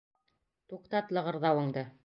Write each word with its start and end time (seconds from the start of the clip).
Туҡтат 0.73 1.15
лығырҙауыңды! 1.19 1.89